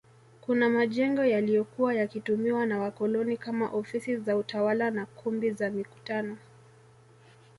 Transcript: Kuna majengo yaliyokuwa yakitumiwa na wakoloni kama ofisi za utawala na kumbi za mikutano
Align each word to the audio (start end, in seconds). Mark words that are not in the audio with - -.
Kuna 0.41 0.69
majengo 0.69 1.25
yaliyokuwa 1.25 1.93
yakitumiwa 1.93 2.65
na 2.65 2.79
wakoloni 2.79 3.37
kama 3.37 3.69
ofisi 3.69 4.17
za 4.17 4.37
utawala 4.37 4.91
na 4.91 5.05
kumbi 5.05 5.51
za 5.51 5.69
mikutano 5.69 6.37